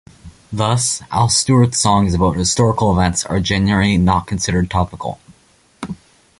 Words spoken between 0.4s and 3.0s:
Thus, Al Stewart's songs about historical